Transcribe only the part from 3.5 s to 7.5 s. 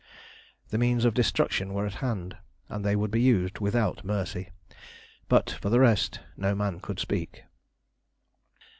without mercy, but for the rest no man could speak.